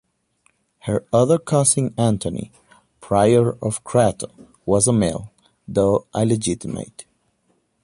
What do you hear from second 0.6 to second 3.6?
Her other cousin Anthony, Prior